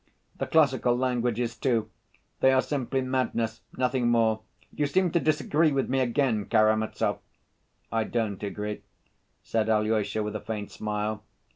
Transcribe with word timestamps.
"The 0.39 0.47
classical 0.47 0.97
languages, 0.97 1.55
too... 1.55 1.91
they 2.39 2.51
are 2.51 2.63
simply 2.63 3.01
madness, 3.01 3.61
nothing 3.77 4.07
more. 4.07 4.41
You 4.73 4.87
seem 4.87 5.11
to 5.11 5.19
disagree 5.19 5.71
with 5.71 5.91
me 5.91 5.99
again, 5.99 6.45
Karamazov?" 6.45 7.19
"I 7.91 8.05
don't 8.05 8.41
agree," 8.41 8.81
said 9.43 9.69
Alyosha, 9.69 10.23
with 10.23 10.35
a 10.35 10.39
faint 10.41 10.71
smile. 10.71 11.23